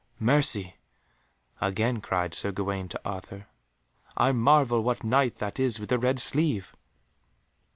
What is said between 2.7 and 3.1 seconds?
to